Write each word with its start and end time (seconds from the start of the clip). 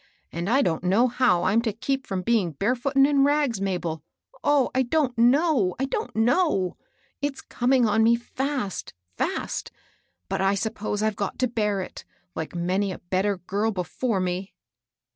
And 0.31 0.49
I 0.49 0.63
don't 0.63 0.83
know 0.83 1.07
how 1.07 1.43
I'm 1.43 1.61
to 1.61 1.71
keep 1.71 2.07
from 2.07 2.23
being 2.23 2.53
barefoot 2.53 2.95
and 2.95 3.05
in 3.05 3.23
rags, 3.23 3.61
Mabel,— 3.61 4.01
oh, 4.43 4.71
I 4.73 4.81
don't 4.81 5.15
know 5.15 5.75
I— 5.79 5.83
I 5.83 5.85
don't 5.85 6.15
know! 6.15 6.75
It's 7.21 7.39
coming 7.39 7.85
on 7.85 8.01
me 8.01 8.17
fiist,— 8.17 8.93
fast 9.19 9.69
I 9.71 9.77
But 10.27 10.41
I 10.41 10.55
suppose 10.55 11.03
I've 11.03 11.15
got 11.15 11.37
to 11.37 11.47
bear 11.47 11.81
it, 11.81 12.03
like 12.33 12.55
many 12.55 12.91
a 12.91 12.97
bet* 12.97 13.25
ter 13.25 13.37
girl 13.37 13.69
before 13.69 14.19
me." 14.19 14.55